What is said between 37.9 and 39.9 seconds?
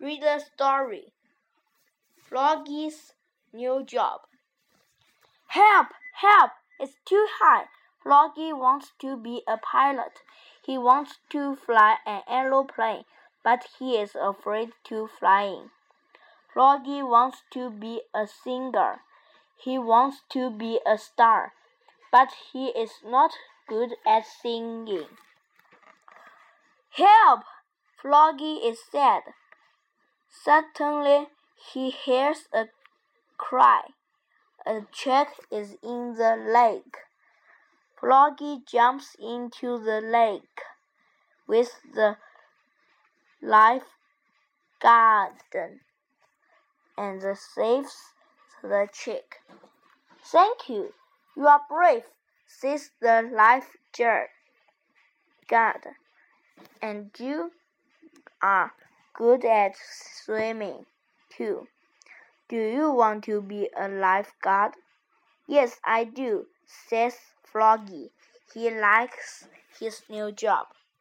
Floggy jumps into